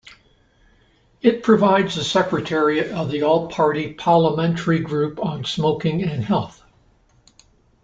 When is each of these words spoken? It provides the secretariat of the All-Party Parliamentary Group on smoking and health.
It 1.21 1.43
provides 1.43 1.93
the 1.93 2.03
secretariat 2.03 2.87
of 2.89 3.11
the 3.11 3.21
All-Party 3.21 3.93
Parliamentary 3.93 4.79
Group 4.79 5.23
on 5.23 5.45
smoking 5.45 6.01
and 6.01 6.23
health. 6.25 6.63